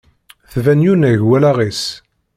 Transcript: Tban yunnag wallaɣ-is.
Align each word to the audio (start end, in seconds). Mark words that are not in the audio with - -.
Tban 0.51 0.79
yunnag 0.85 1.19
wallaɣ-is. 1.29 1.83